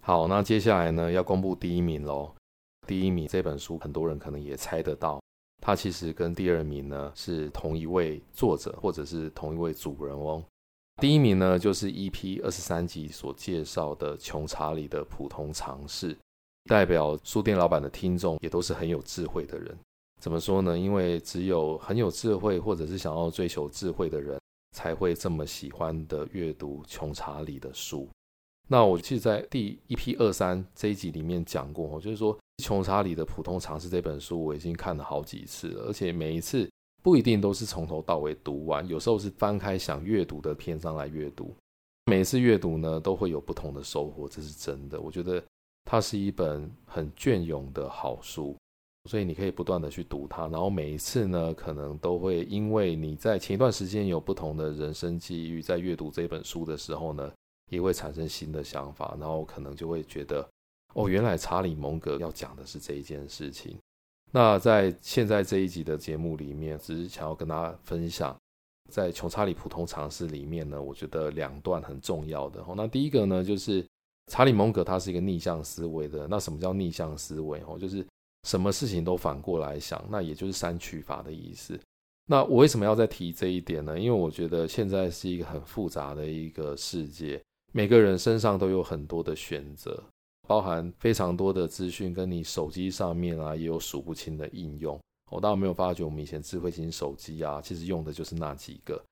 [0.01, 2.33] 好，那接下来呢，要公布第一名喽。
[2.87, 5.21] 第一名这本书很多人可能也猜得到，
[5.61, 10.40] 它其实跟第二名呢是同一位作者，或者是同一位主人翁。
[11.03, 16.17] 第一名呢，就是 EP 二十三集所介绍的穷查理的普通常识，
[16.65, 19.77] 代表书店老板的听众也都是很有智慧的人。
[20.19, 20.79] 怎么说呢？
[20.79, 24.41] 因为只有很有智慧，或者是想要追求智慧的人，
[24.75, 28.09] 才会这么喜欢的阅读穷查理的书。
[28.67, 36.67] 那我其实，在第 EP 二三这一集里面讲过，就是说穷查理的普通常识这本书，我已经看了好几次了，而且每一次。
[37.07, 41.55] 不一定都是从头到尾读完，有时候是翻开想阅读的篇章来阅读。
[42.07, 45.01] 每一次阅读呢，都会有不同的收获，这是真的。
[45.01, 45.40] 我觉得
[45.85, 48.57] 它是一本很隽永的好书，
[49.09, 50.49] 所以你可以不断的去读它。
[50.49, 57.33] 然后每一次呢，可能都会因为你在前一段时间有不同的人生际遇，在阅读这本书的时候呢，
[57.71, 60.45] 也会产生新的想法，然后可能就会觉得，
[60.95, 63.79] 哦，原来查理蒙格要讲的是这一件事情。
[64.33, 68.37] 那在现在这一集的节目里面，只是想要跟大家分享，
[68.91, 72.62] 在穷查理普通常识里面呢，我觉得两段很重要的。
[72.77, 73.87] 那第一个呢，就是
[74.27, 76.27] 查理蒙格他是一个逆向思维的。
[76.29, 77.62] 那什么叫逆向思维？
[77.67, 78.05] 哦，就是
[78.43, 81.79] 什么事情都反过来想，那也就是三取法的意思。
[82.29, 83.99] 那我为什么要再提这一点呢？
[83.99, 87.41] 因为我觉得现在是一个很复杂的一个世界，
[87.73, 90.03] 每个人身上都有很多的选择。
[90.47, 94.99] 包含非常多的资讯，跟你手机上面啊也有数不清的应用。
[95.31, 99.03] 我当然没有发觉，我们以前智慧型手机啊，其实用的就是那几个。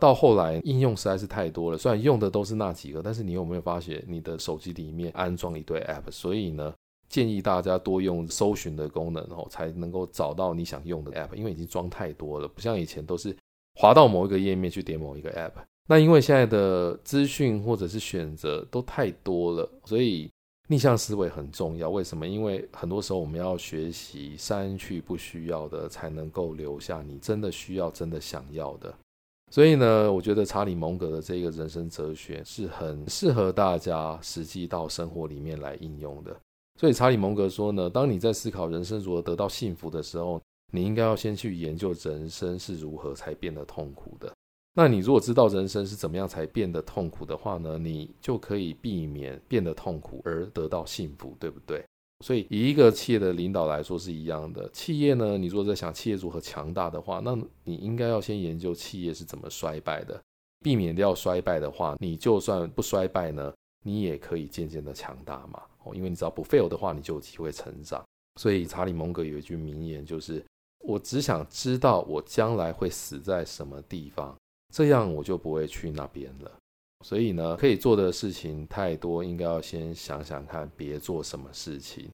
[0.00, 6.10] 到后来应用实在是太多了，虽然用的都是那几个，但是你有没有发现你的手机里面安装一堆 App？
[6.12, 6.72] 所以呢，
[7.08, 11.34] 建议大家多用搜寻的功能哦，才能够找到你想用的 App。
[11.34, 13.36] 因为已经装太多了，不像以前都是
[13.74, 15.64] 滑到某一个页面去点某一个 App。
[15.88, 20.30] 那因为现在的资讯或者是选择都太多了，所以。
[20.68, 22.26] 逆向思维很重要，为什么？
[22.26, 28.92] 因为很多时候我们要学习删去不需要的，才能够留下你真的需要、真的想要的。
[29.52, 36.34] 所以呢，我觉得查理蒙格的这个人生哲学是很适合大家实际到生活里面来应用的。
[36.80, 40.40] 所以查理蒙格说呢，当你在思考人生如何得到幸福的时候，
[40.72, 44.34] 你应该要先去研究人生是如何才变得痛苦的。
[44.76, 51.84] 那你如果知道人生是怎么样才变得痛苦的话呢，你就可以避免变得痛苦而得到幸福，对不对？
[52.24, 54.68] 所以以一个企业的领导来说是一样的。
[54.70, 60.20] 企业呢，你如果在想企业如何强大的话，那你应该要先研究企业是怎么衰败的，
[60.60, 63.52] 避免掉衰败的话，你就算不衰败呢，
[63.84, 65.62] 你也可以渐渐的强大嘛。
[65.84, 68.02] 哦，因为你只要不 fail 的话，你就有机会成长。
[68.40, 70.42] 所以查理蒙格有一句名言，就是
[70.80, 74.34] 我只想知道我将来会死在什么地方。
[74.74, 76.50] 这样我就不会去那边了。
[77.04, 82.08] 所以呢，可以做的事情太多，应该要先想想看，别做什么事情。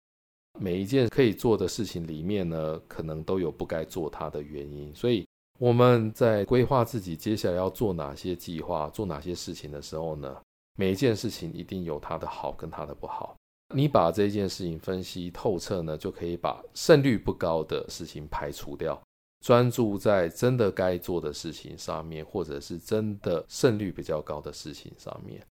[0.60, 4.94] 每一件可以做的事情里面呢，可能都有不该做它的原因。
[4.94, 5.26] 所以
[5.58, 10.36] 我们在规划自己接下来要做哪些计划、做哪些事情的时候呢，
[10.76, 13.34] 每一件事情一定有它的好跟它的不好。
[13.74, 19.00] 你把这件事情分析透彻呢，就可以把胜率不高的事情排除掉。
[19.40, 25.44] 专注在真的该做的事情上面，或者是真的胜率比较高的事情上面。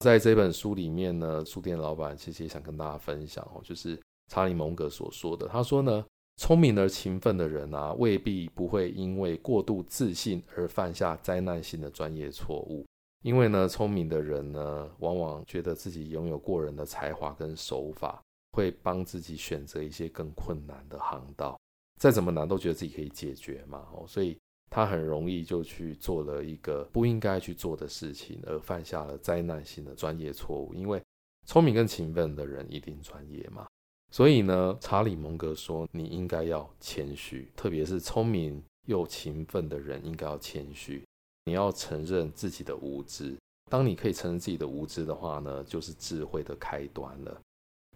[0.00, 5.48] 在这本书里面呢，书店老板其实也想跟大家分享哦，就是查理蒙格所说的。
[5.48, 6.04] 他说呢，
[6.36, 12.84] 聪明而勤奋的人啊，未必不会因为过度自信而犯下灾难性的专业错误。
[13.24, 18.20] 因为呢，聪明的人呢，往往觉得自己拥有过人的才华跟手法，
[18.52, 21.58] 会帮自己选择一些更困难的航道。
[21.96, 24.38] 再怎么难都觉得自己可以解决嘛，哦，所以
[24.70, 30.74] 他很容易就去做了一个不应该去做的事情，而犯下了灾难性的专业错误。
[30.74, 31.02] 因为
[31.46, 33.66] 聪明跟勤奋的人一定专业嘛，
[34.12, 41.02] 所以呢，查理蒙格说，你应该要谦虚，特别是聪明又勤奋的人应该要谦虚，
[41.44, 43.36] 你要承认自己的无知。
[43.70, 47.40] 当你可以承认自己的无知的话呢，就是智慧的开端了。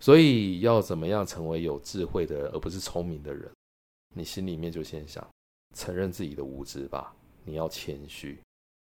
[0.01, 3.51] 所以要怎么样成为有智慧的人，而不是聪明的人？
[4.15, 5.27] 你心里面就先想，
[5.77, 7.15] 承认自己的无知吧。
[7.45, 8.41] 你要谦虚，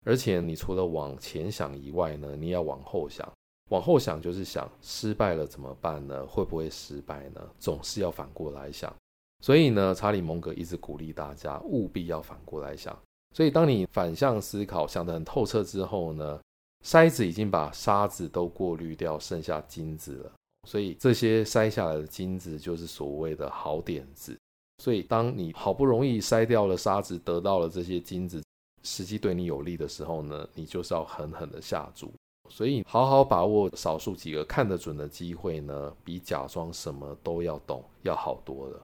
[0.05, 3.29] 而且你除了往前想以外呢，你要往后想。
[3.69, 6.25] 往后想就是想失败了怎么办呢？
[6.25, 7.41] 会不会失败呢？
[7.57, 8.93] 总是要反过来想。
[9.39, 12.97] 所以呢，查理蒙格一直鼓励大家务必要反过来想。
[13.33, 16.41] 所以当你反向思考，想得很透彻之后呢，
[16.85, 20.33] 筛子已经把沙子都过滤掉，剩下金子了。
[20.67, 24.37] 所以这些筛下来的金子就是所谓的好点子。
[24.81, 28.41] 所以，当你好不容易筛掉了沙子，得到了这些金子，
[28.81, 32.11] 时机对你有利的时候呢，你就是要狠狠的下注。
[32.49, 38.81] 所以，好好把握少数几个看得准的机会呢，比假装什么都要懂要好多了。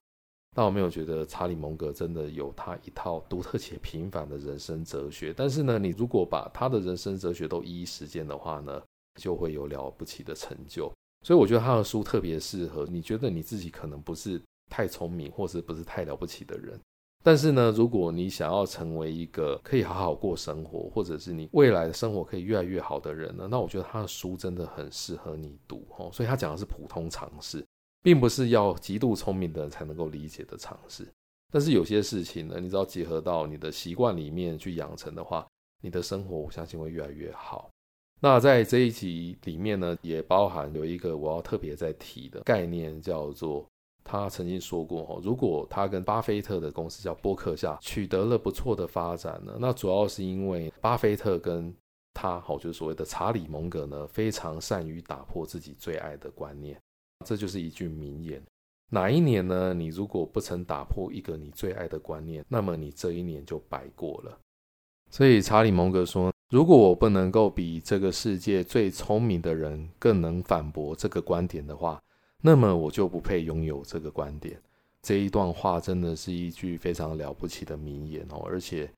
[0.54, 5.34] 但我没有觉得查理蒙格真的有他一套独特且平凡的人生哲学。
[5.36, 8.80] 但是呢，你如果把他的人生哲学都一一实践的话呢，
[9.20, 10.92] 就会有了不起的成就。
[11.26, 14.40] 所以，我觉得他的书特别适合你觉得你自己可能不是。
[14.68, 16.80] 太聪明或是不是太了不起的人，
[17.24, 26.10] 但是呢，如果你想要成为一个可以好好过生活，或者是你未来的生活可以越来越好的人呢，那我觉得他的书真的很适合你读哦。
[26.12, 27.64] 所以他讲的是普通常识，
[28.02, 31.06] 并不是要极度聪明的人才能够理解的常识。
[31.52, 35.46] 但是有些事情呢，你只要结合到你的习惯里面去养成的话，
[35.82, 37.68] 你的生活我相信会越来越好。
[38.20, 43.66] 那在这一集里面呢，也包含有一个我要特别再提的概念，叫做。
[44.10, 51.74] 他曾经说过，如果他跟巴菲特的公司叫波克夏取得了不错的发展呢，那主要是因为巴菲特跟
[52.14, 56.80] 他，好，就是所谓的查理蒙格呢，非常善于打破自己最爱的观念。
[57.26, 58.42] 这就是一句名言。
[58.90, 59.74] 哪一年呢？
[59.74, 64.38] 你如果不曾打破一个你最爱的观念，那么你这一年就白过了。
[65.10, 72.00] 所以查理蒙格说，如果我不能够比这个世界最聪明的人更能反驳这个观点的话，
[72.42, 74.60] 那么我就不配拥有这个观点。
[75.02, 78.90] 这一段话真的是一句非常了不起的名言哦，而且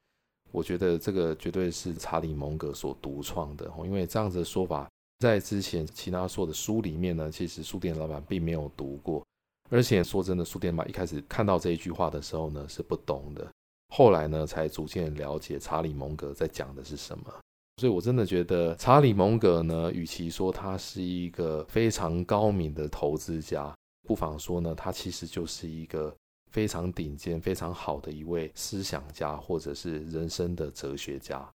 [0.51, 4.88] 我觉得这个绝对是查理蒙格所独创的哦，因为这样子的说法
[5.18, 9.22] 在之前其他说的书里面呢，其实书店老板并没有读过。
[9.68, 13.47] 而且说真的，书店老板一开始看到这一句话的时候呢，是不懂的，
[13.95, 17.32] 后来呢才逐渐了解查理蒙格在讲的是什么。
[17.81, 23.74] 所以，我真的觉得查理蒙格呢，与其说他是一个非常高明的投资家，
[24.07, 26.14] 不妨说呢，他其实就是一个
[26.53, 31.49] 非常顶尖、非常好的一位思想家，或者是人生的哲学家。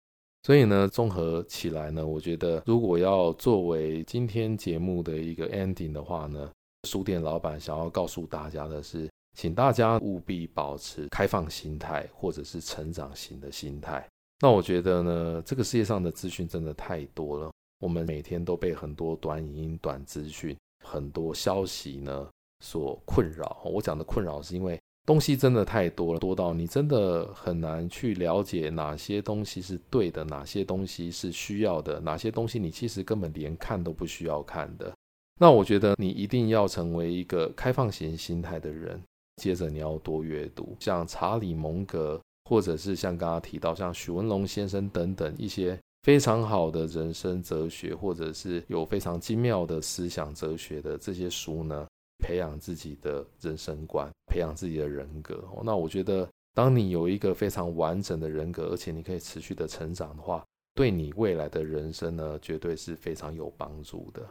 [0.43, 6.49] 所以呢，综合起来呢，我觉得如果要作为今天节目的一个 ending 的话呢，
[6.87, 14.07] 书店老板想要告诉大家的是，请大家务必保持开放心态，或者是成长型的心态。
[14.39, 20.55] 那我觉得呢，这个世界上的资讯真的太多了，我们每天都被很多短影音、短资讯、
[20.85, 22.29] 很多消息呢
[22.59, 23.61] 所困扰。
[23.63, 34.93] 我讲的困扰是因为东西真的太多了，多到你真的很难去了解哪些东西是对的，哪些东西是需要的，哪些东西你其实根本连看都不需要看的。
[35.39, 39.01] 那我觉得你一定要成为一个开放型心态的人，
[39.37, 51.87] 接着你要多阅读，像查理蒙格，或者是像刚刚提到像许文龙先生等等一些非常好的人生哲学，或者是有非常精妙的思想哲学的这些书呢。
[52.19, 55.43] 培养自己的人生观，培养自己的人格。
[55.61, 60.41] 那我觉得，当你有一个非常完整的人格，而且你可以持续的成长的话，
[60.73, 64.25] 对你未来的人生呢，绝对是非常有帮助的。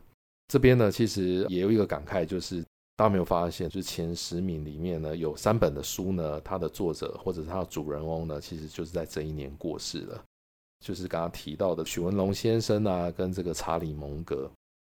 [0.48, 2.64] 这边呢，其实也有一个感慨，就是
[2.97, 10.22] 大家没有发现，就是前十名里面呢，有三本的书呢，它的作者或者是它的主人翁呢，其实就是在这一年过世了。
[10.84, 14.51] 就是刚刚提到的许文龙先生啊，跟这个查理蒙格，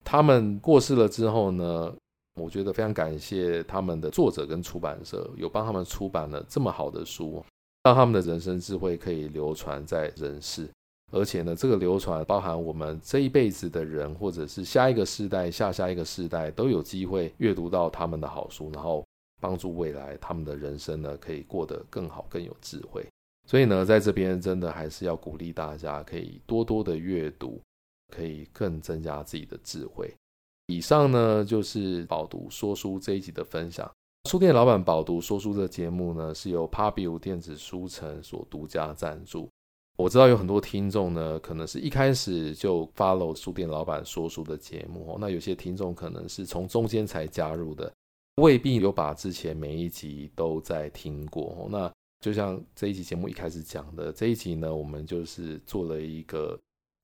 [0.04, 1.96] 他们过世了之后呢，
[2.42, 7.44] 我觉得非常感谢他们的作者跟出版社有帮他们出版了这么好的书，
[7.84, 10.68] 让他们的人生智慧可以流传在人世。
[11.12, 19.06] 而且呢，这个流传包含我们这一辈子的人，或者是下一个世代、下下一个世代都有机会阅读到他们的好书，然后
[19.40, 23.06] 帮助未来他们的人生呢可以过得更好、更有智慧。
[23.48, 27.62] 所以呢，在这边真的还是要鼓励大家可以多多的阅读，
[28.14, 30.12] 可以更增加自己的智慧。
[30.68, 33.90] 以上呢就是饱读说书这一集的分享。
[34.28, 39.48] 书店老板饱读说书的节目呢是由 Pubu 电子书城所独家赞助。
[39.98, 47.92] 我知道有很多听众呢，可能是一开始就 follow 书店老板说书的节目，那有些听众可能是从中间才加入的，
[48.36, 51.68] 未必有把之前每一集都在听过。
[51.72, 51.90] 那
[52.20, 56.60] 就像这一集节目一开始讲的，这一集呢，我们就是做了一个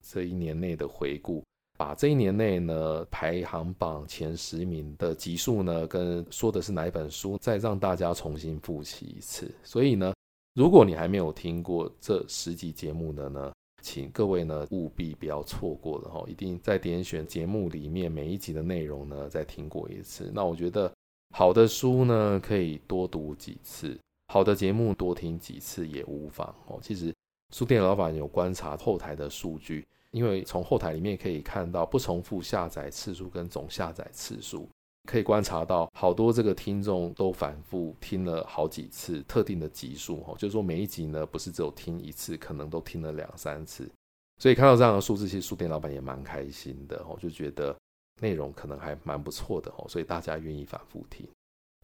[0.06, 1.42] 这一年内的回顾。
[1.78, 9.50] 把这一年内呢排行榜前十名的集数呢，跟说的是哪一本书，再让大家重新复习一次。
[9.64, 10.12] 所以呢，
[10.54, 20.30] 如果你还没有听过这十集节目的呢，请各位呢务必不要错过了哈，一定在点选节目里面每一集的内容呢再听过一次。
[20.34, 20.92] 那我觉得
[21.34, 23.98] 好的书呢可以多读几次，
[24.28, 26.78] 好的节目多听几次也无妨哦。
[26.82, 27.14] 其实
[27.54, 29.86] 书店老板有观察后台的数据。
[30.12, 34.68] 因为从后台里面可以看到不重复下载次数跟总下载次数，
[35.08, 43.90] 可以观察到好多这个听众都反复听了好几次特定的集数，就是说每一集呢不是只有听一次，可能都听了两三次，
[44.38, 47.76] 所以看到这样的数字，其实书店老板也蛮开心的，就觉得
[48.20, 51.26] 内容可能还蛮不错的，所以大家愿意反复听。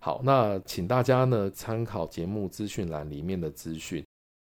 [0.01, 4.05] 好，那请大家呢参考节目资讯栏里面的资讯。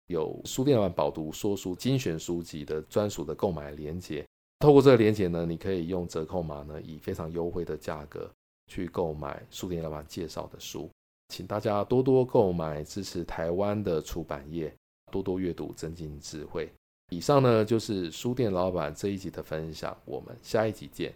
[0.07, 4.23] 有书店老板饱读说书精选书籍的专属的购买连接，
[4.59, 8.31] 透过这个连接呢，你可以用折扣码呢，以非常优惠的价格
[8.67, 10.89] 去购买书店老板介绍的书，
[11.29, 14.71] 请大家多多购买，支持台湾的出版业，
[15.11, 16.69] 多多阅读，增进智慧。
[17.09, 21.15] 以上呢就是书店老板这一集的分享，我们下一集见。